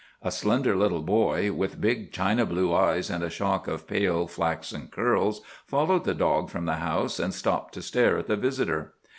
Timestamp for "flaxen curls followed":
4.25-6.05